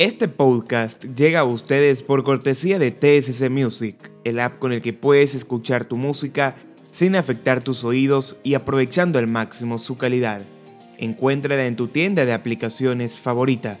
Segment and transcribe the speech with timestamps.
[0.00, 4.94] Este podcast llega a ustedes por cortesía de TSC Music, el app con el que
[4.94, 10.40] puedes escuchar tu música sin afectar tus oídos y aprovechando al máximo su calidad.
[10.96, 13.78] Encuéntrala en tu tienda de aplicaciones favorita.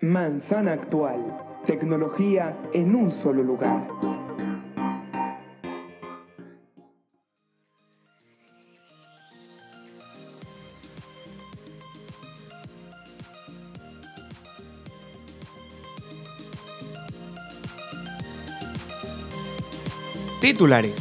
[0.00, 1.36] Manzana Actual.
[1.66, 3.88] Tecnología en un solo lugar.
[20.50, 20.96] Titulares.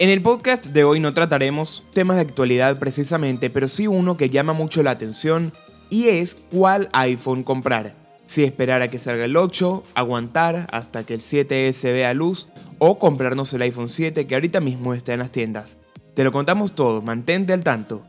[0.00, 4.30] En el podcast de hoy no trataremos temas de actualidad precisamente, pero sí uno que
[4.30, 5.52] llama mucho la atención
[5.90, 7.94] y es cuál iPhone comprar.
[8.26, 12.98] Si esperar a que salga el 8, aguantar hasta que el 7S vea luz o
[12.98, 15.76] comprarnos el iPhone 7 que ahorita mismo está en las tiendas.
[16.14, 18.02] Te lo contamos todo, mantente al tanto.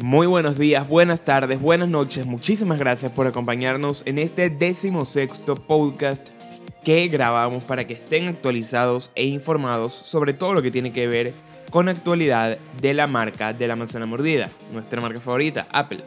[0.00, 2.24] Muy buenos días, buenas tardes, buenas noches.
[2.24, 6.28] Muchísimas gracias por acompañarnos en este decimosexto podcast
[6.84, 11.32] que grabamos para que estén actualizados e informados sobre todo lo que tiene que ver
[11.70, 15.98] con actualidad de la marca de la manzana mordida, nuestra marca favorita, Apple.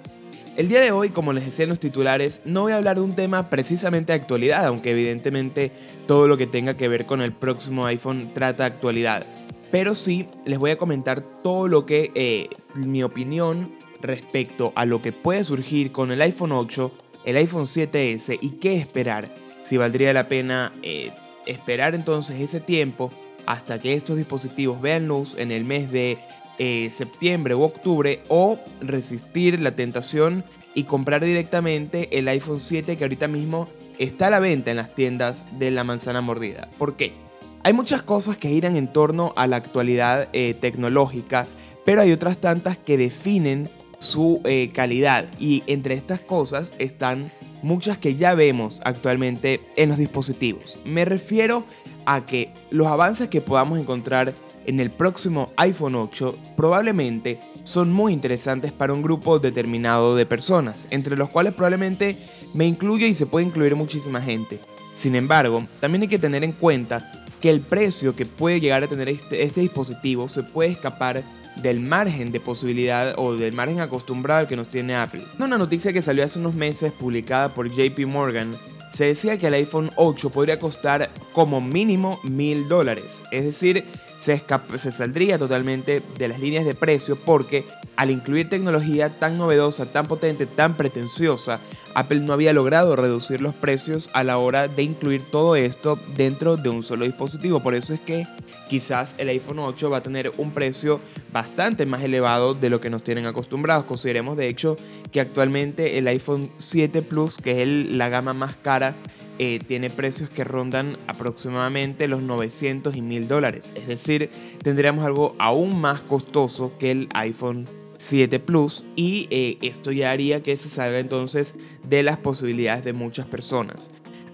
[0.56, 3.02] El día de hoy, como les decía en los titulares, no voy a hablar de
[3.02, 5.69] un tema precisamente de actualidad, aunque evidentemente
[6.08, 9.25] todo lo que tenga que ver con el próximo iPhone trata actualidad.
[9.72, 15.02] Pero sí les voy a comentar todo lo que, eh, mi opinión respecto a lo
[15.02, 16.92] que puede surgir con el iPhone 8,
[17.26, 19.34] el iPhone 7S y qué esperar.
[19.64, 21.12] Si valdría la pena eh,
[21.46, 23.10] esperar entonces ese tiempo
[23.46, 26.18] hasta que estos dispositivos vean luz en el mes de
[26.60, 30.44] eh, septiembre u octubre o resistir la tentación
[30.76, 33.68] y comprar directamente el iPhone 7 que ahorita mismo
[33.98, 36.70] está a la venta en las tiendas de la manzana mordida.
[36.78, 37.31] ¿Por qué?
[37.64, 41.46] Hay muchas cosas que giran en torno a la actualidad eh, tecnológica,
[41.86, 47.28] pero hay otras tantas que definen su eh, calidad y entre estas cosas están
[47.62, 50.80] muchas que ya vemos actualmente en los dispositivos.
[50.86, 51.66] Me refiero
[52.06, 54.34] a que los avances que podamos encontrar
[54.66, 60.88] en el próximo iPhone 8 probablemente son muy interesantes para un grupo determinado de personas,
[60.90, 62.18] entre los cuales probablemente
[62.56, 64.60] me incluyo y se puede incluir muchísima gente.
[65.01, 68.88] Sin embargo, también hay que tener en cuenta que el precio que puede llegar a
[68.88, 71.23] tener este, este dispositivo se puede escapar
[71.56, 75.23] del margen de posibilidad o del margen acostumbrado que nos tiene Apple.
[75.39, 78.56] Una noticia que salió hace unos meses publicada por JP Morgan
[78.94, 83.06] se decía que el iPhone 8 podría costar como mínimo mil dólares.
[83.31, 83.85] Es decir,
[84.22, 84.44] se,
[84.78, 87.66] se, saldría totalmente de las líneas de precio porque
[87.96, 91.59] al incluir tecnología tan novedosa, tan potente, tan pretenciosa,
[91.96, 96.56] Apple no había logrado reducir los precios a la hora de incluir todo esto dentro
[96.56, 97.60] de un solo dispositivo.
[97.60, 98.26] Por eso es que
[98.70, 101.02] quizás el iPhone 8 va a tener un precio
[101.34, 103.86] bastante más elevado de lo que nos tienen acostumbrados.
[103.86, 104.78] Consideremos de hecho
[105.12, 108.96] que actualmente el iPhone 7 Plus, que es la gama más cara,
[109.44, 113.74] eh, tiene precios que rondan aproximadamente los 900 y 1000 dólares.
[113.74, 114.29] Es decir,
[114.62, 120.44] tendríamos algo aún más costoso que el iPhone 7 Plus y eh, esto ya haría
[120.44, 121.56] que se salga entonces
[121.90, 123.90] de las posibilidades de muchas personas.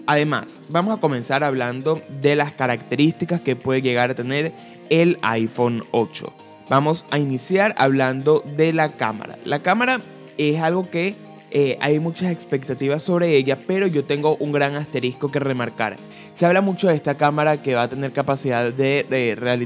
[0.06, 4.52] Además, vamos a comenzar hablando de las características que puede llegar a tener
[4.90, 6.34] el iPhone 8.
[6.68, 9.38] Vamos a iniciar hablando de la cámara.
[9.46, 10.00] La cámara
[10.36, 11.14] es algo que
[11.50, 15.96] eh, hay muchas expectativas sobre ella, pero yo tengo un gran asterisco que remarcar.
[16.34, 19.06] Se habla mucho de esta cámara que va a tener capacidad de,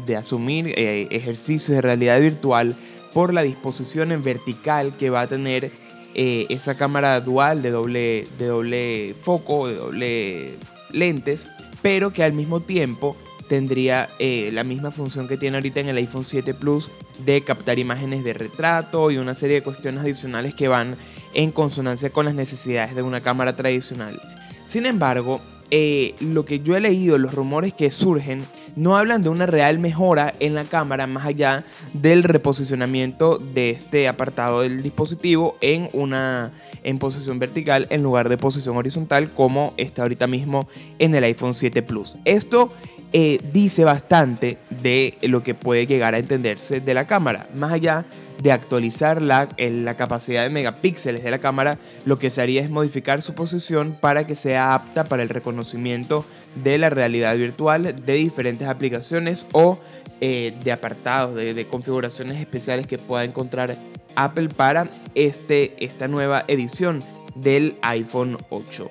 [0.07, 2.77] de, asumir eh, ejercicios de realidad virtual
[3.13, 5.73] por la disposición en vertical que va a tener
[6.15, 10.55] eh, esa cámara dual de doble, de doble foco, de doble
[10.93, 11.49] lentes,
[11.83, 13.17] pero que al mismo tiempo
[13.49, 16.91] tendría la misma función que tiene ahorita en el iPhone 7 Plus
[17.27, 20.97] de captar imágenes de retrato y una serie de cuestiones adicionales que van
[21.35, 24.21] en consonancia con las necesidades de una cámara tradicional.
[24.67, 25.41] Sin embargo,
[25.71, 28.41] eh, lo que yo he leído, los rumores que surgen,
[28.77, 34.09] no hablan de una real mejora en la cámara más allá del reposicionamiento de este
[34.09, 36.53] apartado del dispositivo en una
[36.83, 40.69] en posición vertical en lugar de posición horizontal como está ahorita mismo
[40.99, 42.17] en el iPhone 7 Plus.
[42.25, 42.73] Esto
[43.13, 47.47] eh, dice bastante de lo que puede llegar a entenderse de la cámara.
[47.55, 48.07] Más allá
[48.43, 52.71] de actualizar la, la capacidad de megapíxeles de la cámara, lo que se haría es
[52.71, 56.25] modificar su posición para que sea apta para el reconocimiento
[56.63, 59.79] de la realidad virtual de diferentes aplicaciones o
[60.21, 63.77] eh, de apartados, de, configuraciones especiales que pueda encontrar
[64.17, 67.03] Apple para este, esta nueva edición
[67.35, 68.91] del iPhone 8.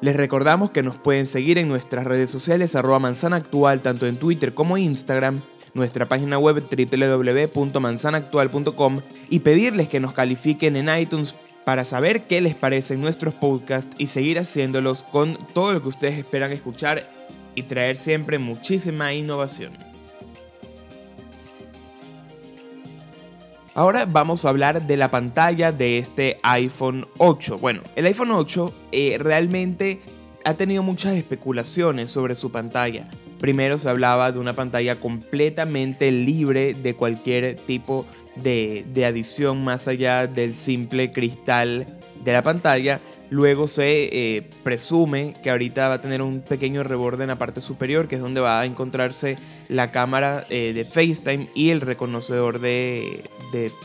[0.00, 4.18] Les recordamos que nos pueden seguir en nuestras redes sociales arroba manzana actual tanto en
[4.18, 5.40] Twitter como Instagram,
[5.74, 11.34] nuestra página web www.manzanaactual.com y pedirles que nos califiquen en iTunes
[11.64, 16.18] para saber qué les parecen nuestros podcasts y seguir haciéndolos con todo lo que ustedes
[16.18, 17.02] esperan escuchar
[17.54, 19.72] y traer siempre muchísima innovación.
[23.76, 27.58] Ahora vamos a hablar de la pantalla de este iPhone 8.
[27.58, 30.00] Bueno, el iPhone 8 eh, realmente
[30.44, 33.08] ha tenido muchas especulaciones sobre su pantalla.
[33.44, 38.06] Primero se hablaba de una pantalla completamente libre de cualquier tipo
[38.36, 41.86] de, de adición más allá del simple cristal
[42.24, 42.98] de la pantalla.
[43.30, 47.60] Luego se eh, presume que ahorita va a tener un pequeño reborde en la parte
[47.60, 49.36] superior, que es donde va a encontrarse
[49.68, 53.24] la cámara eh, de FaceTime y el reconocedor de,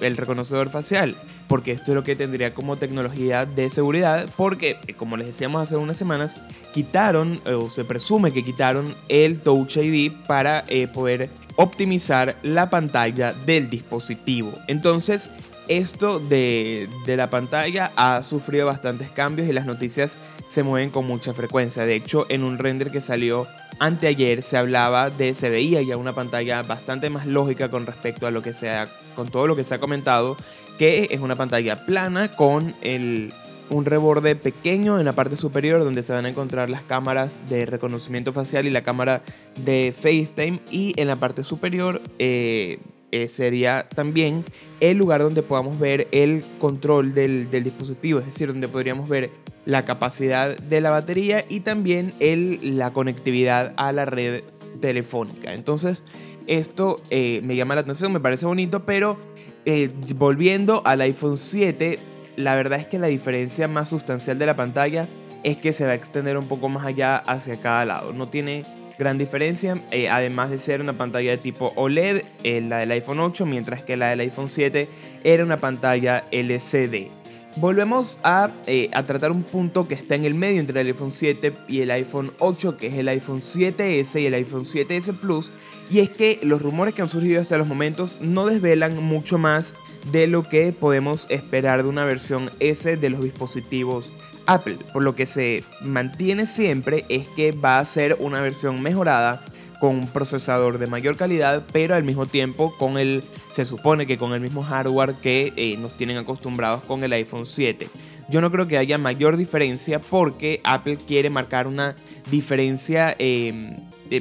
[0.01, 1.15] el reconocedor facial.
[1.47, 4.29] Porque esto es lo que tendría como tecnología de seguridad.
[4.37, 6.35] Porque, eh, como les decíamos hace unas semanas,
[6.73, 10.63] quitaron, o se presume que quitaron el Touch ID para
[10.93, 14.53] poder optimizar la pantalla del dispositivo.
[14.67, 15.31] Entonces,
[15.69, 20.17] esto de, la pantalla ha sufrido bastantes cambios y las noticias
[20.49, 21.85] se mueven con mucha frecuencia.
[21.85, 26.13] De hecho, en un render que salió anteayer se hablaba de, se veía ya una
[26.13, 29.75] pantalla bastante más lógica con respecto a lo que sea, con todo lo que se
[29.75, 30.35] ha comentado,
[30.77, 33.31] que es una pantalla plana con el,
[33.69, 37.65] un reborde pequeño en la parte superior donde se van a encontrar las cámaras de
[37.65, 39.21] reconocimiento facial y la cámara
[39.55, 42.79] de FaceTime y en la parte superior eh,
[43.11, 44.43] eh, sería también
[44.79, 49.31] el lugar donde podamos ver el control del, dispositivo, es decir, donde podríamos ver
[49.65, 54.43] la capacidad de la batería y también el, la conectividad a la red
[54.79, 55.53] telefónica.
[55.53, 56.03] Entonces,
[56.47, 59.17] esto eh, me llama la atención, me parece bonito, pero
[59.65, 61.99] eh, volviendo al iPhone 7,
[62.37, 65.07] la verdad es que la diferencia más sustancial de la pantalla
[65.43, 68.13] es que se va a extender un poco más allá hacia cada lado.
[68.13, 68.65] No tiene
[68.99, 73.21] gran diferencia, eh, además de ser una pantalla de tipo OLED, eh, la del iPhone
[73.21, 74.89] 8, mientras que la del iPhone 7
[75.23, 77.07] era una pantalla LCD.
[77.55, 81.11] Volvemos a, eh, a, tratar un punto que está en el medio entre el iPhone
[81.11, 85.51] 7 y el iPhone 8, que es el iPhone 7S y el iPhone 7S Plus,
[85.89, 89.73] y es que los rumores que han surgido hasta los momentos no desvelan mucho más
[90.11, 94.11] de lo que podemos esperar de una versión S de los dispositivos
[94.49, 94.77] Apple.
[94.91, 99.41] Por lo que se mantiene siempre es que va a ser una versión mejorada
[99.79, 103.23] con un procesador de mayor calidad, pero al mismo tiempo con el,
[103.53, 107.45] se supone que con el mismo hardware que eh, nos tienen acostumbrados con el iPhone
[107.45, 107.87] 7.
[108.29, 111.95] Yo no creo que haya mayor diferencia porque Apple quiere marcar una
[112.29, 113.77] diferencia eh,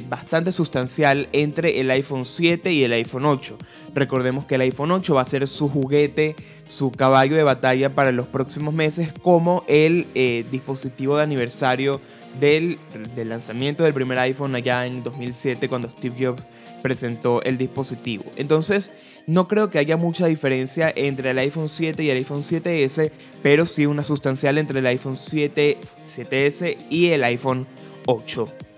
[0.07, 3.57] bastante sustancial entre el iPhone 7 y el iPhone 8.
[3.95, 6.35] Recordemos que el iPhone 8 va a ser su juguete,
[6.67, 11.99] su caballo de batalla para los próximos meses como el eh, dispositivo de aniversario
[12.39, 12.77] del,
[13.15, 16.45] del, lanzamiento del primer iPhone allá en 2007 cuando Steve Jobs
[16.81, 18.25] presentó el dispositivo.
[18.35, 18.91] Entonces,
[19.25, 23.65] no creo que haya mucha diferencia entre el iPhone 7 y el iPhone 7S, pero
[23.65, 25.77] sí una sustancial entre el iPhone 7,
[26.07, 27.67] 7S y el iPhone
[28.05, 28.68] 8.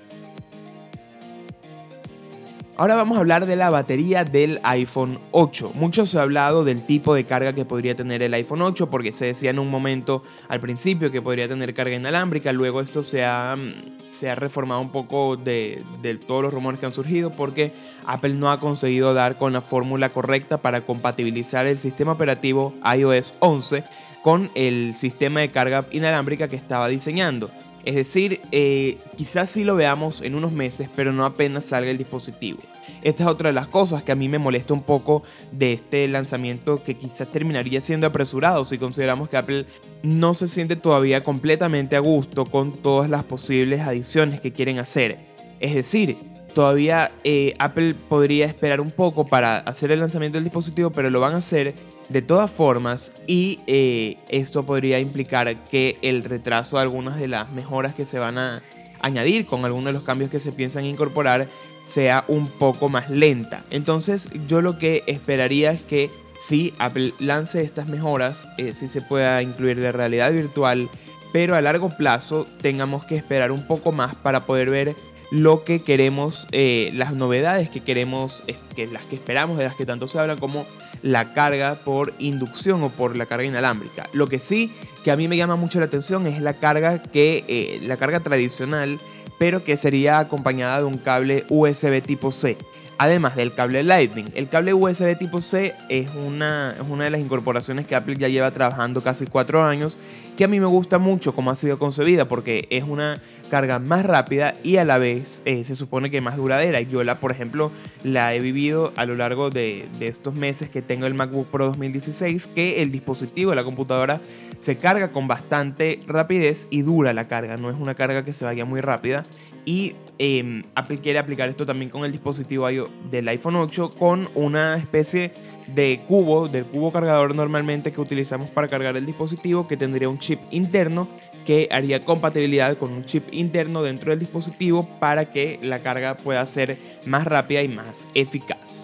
[2.77, 5.73] Ahora vamos a hablar de la batería del iPhone 8.
[5.75, 9.11] Mucho se ha hablado del tipo de carga que podría tener el iPhone 8 porque
[9.11, 13.25] se decía en un momento al principio que podría tener carga inalámbrica, luego esto se
[13.25, 17.29] ha, mm, se ha reformado un poco de, de todos los rumores que han surgido
[17.29, 17.73] porque
[18.05, 23.33] Apple no ha conseguido dar con la fórmula correcta para compatibilizar el sistema operativo iOS
[23.39, 23.83] 11
[24.23, 27.51] con el sistema de carga inalámbrica que estaba diseñando.
[27.83, 31.97] Es decir, eh, quizás sí lo veamos en unos meses, pero no apenas salga el
[31.97, 32.59] dispositivo.
[33.01, 36.07] Esta es otra de las cosas que a mí me molesta un poco de este
[36.07, 39.65] lanzamiento que quizás terminaría siendo apresurado si consideramos que Apple
[40.03, 45.17] no se siente todavía completamente a gusto con todas las posibles adiciones que quieren hacer.
[45.59, 46.17] Es decir,
[46.53, 51.21] Todavía eh, Apple podría esperar un poco para hacer el lanzamiento del dispositivo, pero lo
[51.21, 51.73] van a hacer
[52.09, 57.51] de todas formas y eh, esto podría implicar que el retraso de algunas de las
[57.51, 58.57] mejoras que se van a
[59.01, 61.47] añadir con algunos de los cambios que se piensan incorporar
[61.85, 63.63] sea un poco más lenta.
[63.69, 69.01] Entonces yo lo que esperaría es que si Apple lance estas mejoras, eh, si se
[69.01, 70.89] pueda incluir la realidad virtual,
[71.31, 74.95] pero a largo plazo tengamos que esperar un poco más para poder ver
[75.31, 78.43] lo que queremos, eh, las novedades que queremos,
[78.75, 80.65] que las que esperamos, de las que tanto se habla, como
[81.01, 84.09] la carga por inducción o por la carga inalámbrica.
[84.13, 84.71] Lo que sí
[85.03, 88.19] que a mí me llama mucho la atención es la carga que, eh, la carga
[88.19, 88.99] tradicional,
[89.39, 92.57] pero que sería acompañada de un cable USB tipo C.
[92.97, 97.19] Además del cable Lightning, el cable USB tipo C es una, es una de las
[97.19, 99.97] incorporaciones que Apple ya lleva trabajando casi cuatro años
[100.37, 103.21] que a mí me gusta mucho cómo ha sido concebida porque es una
[103.51, 106.79] carga más rápida y a la vez eh, se supone que más duradera.
[106.79, 107.69] Yo la, por ejemplo,
[108.03, 112.47] la he vivido a lo largo de, estos meses que tengo el MacBook Pro 2016,
[112.47, 114.21] que el dispositivo, la computadora,
[114.59, 117.57] se carga con bastante rapidez y dura la carga.
[117.57, 119.23] No es una carga que se vaya muy rápida.
[119.65, 122.67] Y eh, Apple quiere aplicar esto también con el dispositivo
[123.11, 125.33] del iPhone 8 con una especie
[125.67, 130.19] de cubo, del cubo cargador normalmente que utilizamos para cargar el dispositivo, que tendría un
[130.19, 131.07] chip interno
[131.45, 136.45] que haría compatibilidad con un chip interno dentro del dispositivo para que la carga pueda
[136.45, 138.80] ser más rápida y más eficaz.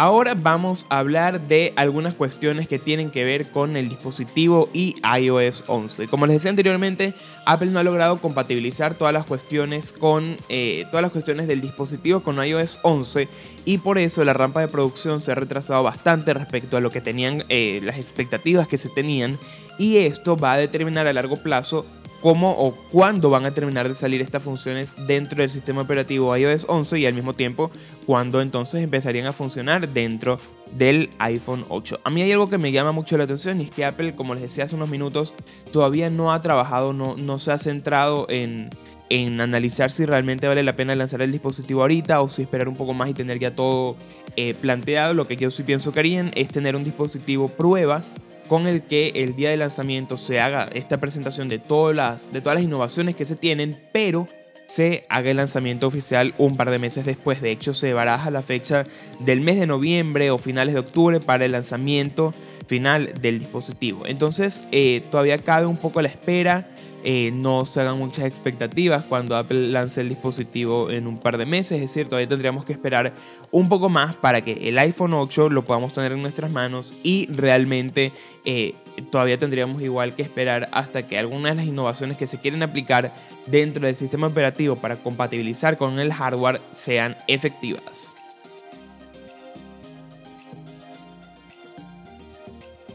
[0.00, 4.94] Ahora vamos a hablar de algunas cuestiones que tienen que ver con el dispositivo y
[5.04, 6.08] iOS 11.
[6.08, 7.12] Como les decía anteriormente,
[7.44, 12.22] Apple no ha logrado compatibilizar todas las cuestiones con eh, todas las cuestiones del dispositivo
[12.22, 13.28] con iOS 11
[13.66, 17.02] y por eso la rampa de producción se ha retrasado bastante respecto a lo que
[17.02, 19.38] tenían eh, las expectativas que se tenían
[19.78, 21.84] y esto va a determinar a largo plazo
[22.20, 26.66] cómo o cuándo van a terminar de salir estas funciones dentro del sistema operativo iOS
[26.68, 27.70] 11 y al mismo tiempo
[28.06, 30.38] cuándo entonces empezarían a funcionar dentro
[30.72, 32.00] del iPhone 8.
[32.04, 34.34] A mí hay algo que me llama mucho la atención y es que Apple, como
[34.34, 35.34] les decía hace unos minutos,
[35.72, 38.70] todavía no ha trabajado, no, no se ha centrado en,
[39.08, 42.76] en analizar si realmente vale la pena lanzar el dispositivo ahorita o si esperar un
[42.76, 43.96] poco más y tener ya todo
[44.36, 45.14] eh, planteado.
[45.14, 48.02] Lo que yo sí pienso que harían es tener un dispositivo prueba
[48.50, 52.40] con el que el día de lanzamiento se haga esta presentación de todas las, de
[52.40, 54.26] todas las innovaciones que se tienen, pero
[54.66, 57.40] se haga el lanzamiento oficial un par de meses después.
[57.40, 58.86] De hecho, se baraja la fecha
[59.20, 62.34] del mes de noviembre o finales de octubre para el lanzamiento
[62.66, 64.04] final del dispositivo.
[64.04, 66.66] Entonces, eh, todavía cabe un poco la espera.
[67.02, 71.46] Eh, no se hagan muchas expectativas cuando Apple lance el dispositivo en un par de
[71.46, 71.72] meses.
[71.72, 73.12] Es decir, todavía tendríamos que esperar
[73.50, 77.26] un poco más para que el iPhone 8 lo podamos tener en nuestras manos y
[77.32, 78.12] realmente
[78.44, 78.74] eh,
[79.10, 83.14] todavía tendríamos igual que esperar hasta que algunas de las innovaciones que se quieren aplicar
[83.46, 88.19] dentro del sistema operativo para compatibilizar con el hardware sean efectivas.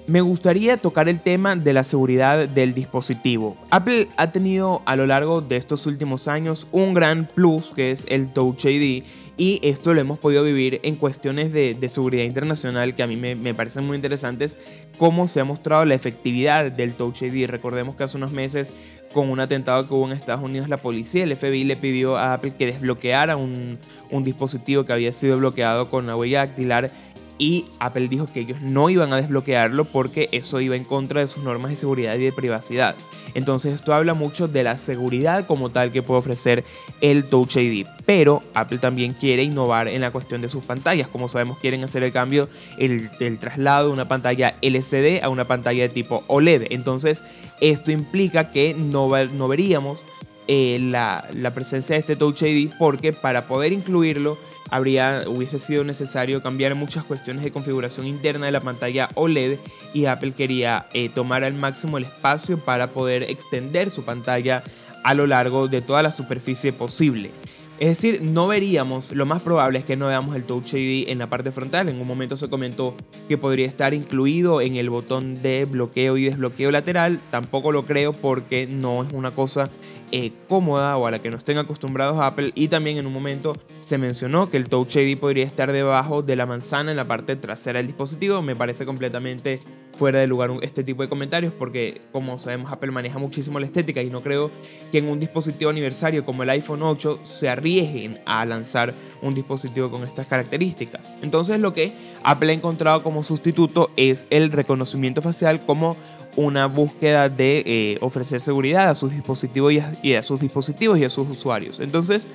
[0.07, 3.57] Me gustaría tocar el tema de la seguridad del dispositivo.
[3.71, 8.05] Apple ha tenido a lo largo de estos últimos años un gran plus que es
[8.07, 9.03] el Touch ID
[9.35, 13.53] y esto lo hemos podido vivir en cuestiones de, seguridad internacional que a mí me,
[13.55, 14.57] parecen muy interesantes,
[14.99, 17.47] cómo se ha mostrado la efectividad del Touch ID.
[17.47, 18.73] Recordemos que hace unos meses
[19.11, 22.33] con un atentado que hubo en Estados Unidos, la policía, el FBI le pidió a
[22.33, 23.79] Apple que desbloqueara un,
[24.11, 26.89] un dispositivo que había sido bloqueado con la huella dactilar
[27.37, 31.27] y Apple dijo que ellos no iban a desbloquearlo porque eso iba en contra de
[31.27, 32.95] sus normas de seguridad y de privacidad.
[33.33, 36.63] Entonces esto habla mucho de la seguridad como tal que puede ofrecer
[37.01, 37.85] el Touch ID.
[38.05, 41.09] Pero Apple también quiere innovar en la cuestión de sus pantallas.
[41.09, 45.83] Como sabemos quieren hacer el cambio, el, traslado de una pantalla LCD a una pantalla
[45.83, 46.67] de tipo OLED.
[46.69, 47.21] Entonces
[47.59, 50.03] esto implica que no, no veríamos
[50.47, 54.37] eh, la, presencia de este Touch ID porque para poder incluirlo
[54.69, 59.57] habría, hubiese sido necesario cambiar muchas cuestiones de configuración interna de la pantalla OLED
[59.93, 64.63] y Apple quería eh, tomar al máximo el espacio para poder extender su pantalla
[65.03, 67.31] a lo largo de toda la superficie posible.
[67.77, 71.19] Es decir, no veríamos, lo más probable es que no veamos el Touch ID en
[71.19, 71.89] la parte frontal.
[71.89, 72.95] En un momento se comentó
[73.27, 77.19] que podría estar incluido en el botón de bloqueo y desbloqueo lateral.
[77.31, 79.69] Tampoco lo creo porque no es una cosa
[80.11, 82.51] eh, cómoda o a la que no estén acostumbrados Apple.
[82.55, 86.35] Y también en un momento se mencionó que el Touch ID podría estar debajo de
[86.35, 88.41] la manzana en la parte trasera del dispositivo.
[88.41, 89.59] Me parece completamente
[89.97, 94.01] fuera de lugar este tipo de comentarios porque como sabemos Apple maneja muchísimo la estética
[94.01, 94.51] y no creo
[94.91, 99.89] que en un dispositivo aniversario como el iPhone 8 se arriesguen a lanzar un dispositivo
[99.89, 101.09] con estas características.
[101.21, 101.93] Entonces lo que
[102.23, 105.95] Apple ha encontrado como sustituto es el reconocimiento facial como
[106.35, 111.09] una búsqueda de eh, ofrecer seguridad a sus dispositivos y a, sus dispositivos y a
[111.09, 111.79] sus usuarios.
[111.79, 112.27] Entonces,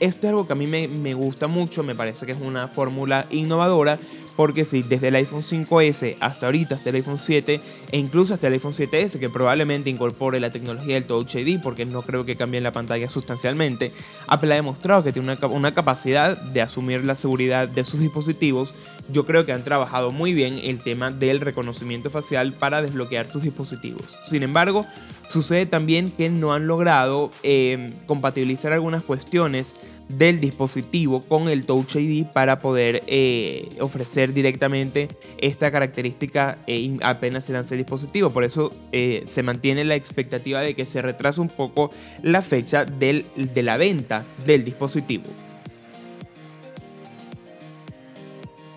[0.00, 2.68] esto es algo que a mí me, me gusta mucho, me parece que es una
[2.68, 3.98] fórmula innovadora
[4.36, 8.46] porque si desde el iPhone 5S hasta ahorita, hasta el iPhone 7 e incluso hasta
[8.46, 12.36] el iPhone 7S, que probablemente incorpore la tecnología del Touch ID, porque no creo que
[12.36, 13.92] cambie la pantalla sustancialmente,
[14.26, 18.74] Apple ha demostrado que tiene una, una capacidad de asumir la seguridad de sus dispositivos.
[19.08, 23.42] Yo creo que han trabajado muy bien el tema del reconocimiento facial para desbloquear sus
[23.42, 24.02] dispositivos.
[24.28, 24.84] Sin embargo,
[25.30, 29.74] sucede también que no han logrado eh, compatibilizar algunas cuestiones
[30.08, 37.44] del dispositivo con el Touch ID para poder eh, ofrecer directamente esta característica eh, apenas
[37.44, 38.30] se lance el dispositivo.
[38.30, 41.90] Por eso eh, se mantiene la expectativa de que se retrase un poco
[42.22, 45.24] la fecha de la venta del dispositivo.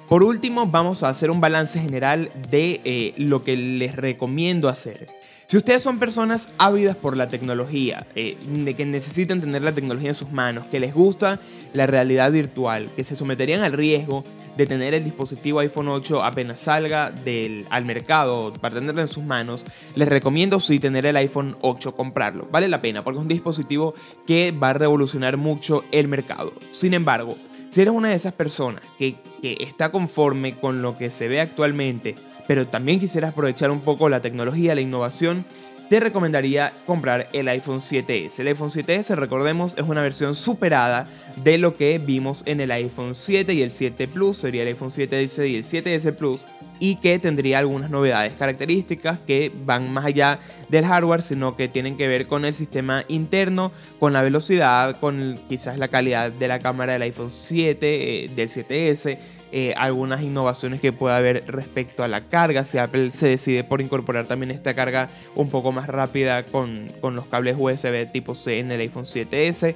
[0.07, 5.18] Por último, vamos a hacer un balance general de lo que les recomiendo hacer.
[5.49, 10.09] Si ustedes son personas ávidas por la tecnología, eh, de que necesitan tener la tecnología
[10.09, 11.39] en sus manos, que les gusta
[11.73, 14.23] la realidad virtual, que se someterían al riesgo
[14.57, 19.23] de tener el dispositivo iPhone 8 apenas salga del, al mercado para tenerlo en sus
[19.23, 19.65] manos,
[19.95, 22.47] les recomiendo sí tener el iPhone 8, comprarlo.
[22.51, 23.95] Vale la pena porque es un dispositivo
[24.27, 26.53] que va a revolucionar mucho el mercado.
[26.73, 27.37] Sin embargo,
[27.69, 31.39] si eres una de esas personas que, que está conforme con lo que se ve
[31.41, 32.15] actualmente,
[32.47, 35.45] pero también quisieras aprovechar un poco la tecnología, la innovación,
[35.89, 38.39] te recomendaría comprar el iPhone 7S.
[38.39, 41.07] El iPhone 7S, recordemos, es una versión superada
[41.43, 44.91] de lo que vimos en el iPhone 7 y el 7 Plus, sería el iPhone
[44.91, 46.41] 7S y el 7S Plus,
[46.79, 51.97] y que tendría algunas novedades características que van más allá del hardware, sino que tienen
[51.97, 56.59] que ver con el sistema interno, con la velocidad, con quizás la calidad de la
[56.59, 59.17] cámara del iPhone 7, eh, del 7S
[59.51, 63.81] eh, algunas innovaciones que pueda haber respecto a la carga, si Apple se decide por
[63.81, 68.59] incorporar también esta carga un poco más rápida con, con los cables USB tipo C
[68.59, 69.75] en el iPhone 7S.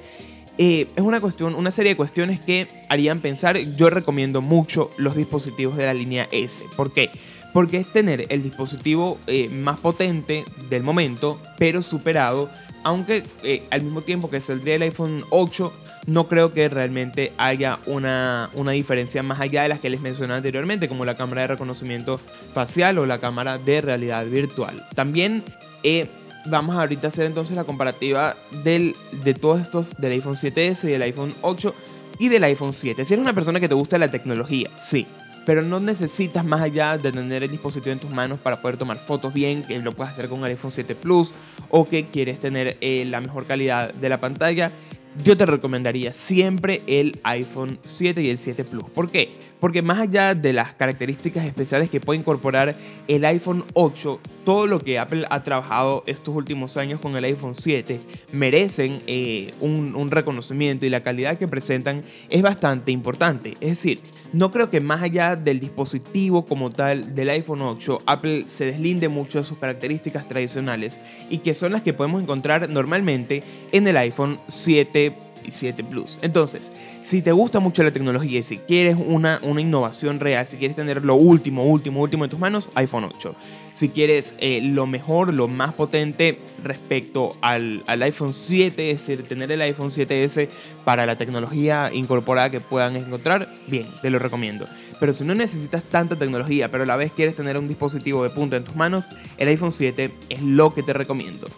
[0.56, 3.58] Eh, es una cuestión, una serie de cuestiones que harían pensar.
[3.58, 6.64] Yo recomiendo mucho los dispositivos de la línea S.
[6.76, 7.10] ¿Por qué?
[7.52, 12.48] Porque es tener el dispositivo eh, más potente del momento, pero superado.
[12.84, 13.24] Aunque
[13.70, 15.72] al mismo tiempo que saldría el iPhone 8
[16.06, 20.88] no creo que realmente haya una, diferencia más allá de las que les mencioné anteriormente,
[20.88, 22.20] como la cámara de reconocimiento
[22.52, 24.86] facial o la cámara de realidad virtual.
[24.94, 25.42] También
[25.82, 26.08] eh,
[26.46, 28.94] vamos ahorita a hacer entonces la comparativa del,
[29.24, 31.74] de todos estos del iPhone 7S, del iPhone 8
[32.18, 33.04] y del iPhone 7.
[33.04, 35.06] Si eres una persona que te gusta la tecnología, sí.
[35.46, 38.96] Pero no necesitas más allá de tener el dispositivo en tus manos para poder tomar
[38.96, 41.34] fotos bien, que lo puedes hacer con el iPhone 7 Plus
[41.68, 44.72] o que quieres tener eh, la mejor calidad de la pantalla
[45.22, 48.84] yo te recomendaría siempre el iPhone 7 y el 7 Plus.
[48.90, 49.28] ¿Por qué?
[49.60, 52.74] Porque más allá de las características especiales que puede incorporar
[53.06, 57.54] el iPhone 8, todo lo que Apple ha trabajado estos últimos años con el iPhone
[57.54, 58.00] 7
[58.32, 63.54] merecen eh, un, un, reconocimiento y la calidad que presentan es bastante importante.
[63.60, 64.00] Es decir,
[64.32, 69.08] no creo que más allá del dispositivo como tal del iPhone 8, Apple se deslinde
[69.08, 70.98] mucho de sus características tradicionales
[71.30, 75.03] y que son las que podemos encontrar normalmente en el iPhone 7
[75.44, 76.18] y 7 Plus.
[76.22, 80.56] Entonces, si te gusta mucho la tecnología y si quieres una, una innovación real, si
[80.56, 83.34] quieres tener lo último, último, último en tus manos, iPhone 8.
[83.74, 89.24] Si quieres eh, lo mejor, lo más potente respecto al, al, iPhone 7, es decir,
[89.24, 90.48] tener el iPhone 7S
[90.84, 94.66] para la tecnología incorporada que puedan encontrar, bien, te lo recomiendo.
[95.00, 98.30] Pero si no necesitas tanta tecnología, pero a la vez quieres tener un dispositivo de
[98.30, 99.06] punta en tus manos,
[99.38, 101.48] el iPhone 7 es lo que te recomiendo.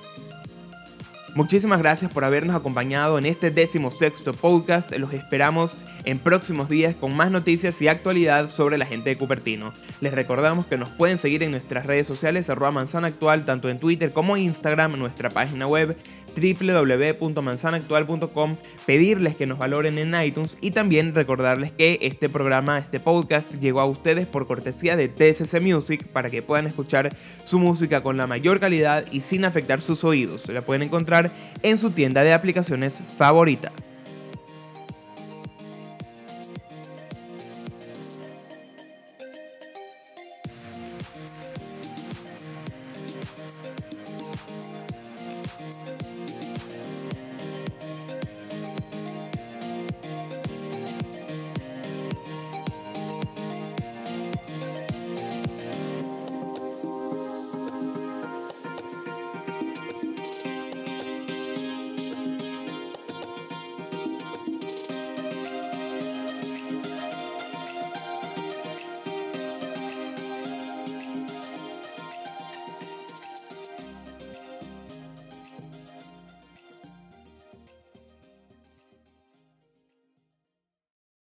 [1.37, 4.91] Muchísimas gracias por habernos acompañado en este décimo sexto podcast.
[4.97, 9.75] Los esperamos en próximos días con más noticias y actualidad sobre la gente de Cupertino.
[10.01, 13.79] Les recordamos que nos pueden seguir en nuestras redes sociales arroba manzana actual, tanto en
[13.79, 15.99] Twitter como Instagram, nuestra página web
[16.37, 23.55] www.manzanaactual.com, pedirles que nos valoren en iTunes y también recordarles que este programa, este podcast
[23.55, 28.17] llegó a ustedes por cortesía de TSC Music para que puedan escuchar su música con
[28.17, 30.49] la mayor calidad y sin afectar sus oídos.
[30.49, 31.31] La pueden encontrar
[31.63, 33.73] en su tienda de aplicaciones favorita.